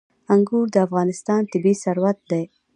[0.33, 2.43] انګور د افغانستان طبعي ثروت دی.